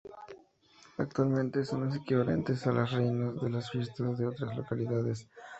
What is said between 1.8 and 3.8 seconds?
las equivalentes a las reinas de las